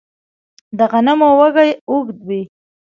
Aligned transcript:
د 0.77 0.79
غنمو 0.91 1.29
وږی 1.39 1.69
اوږد 1.89 2.17
وي. 2.27 2.41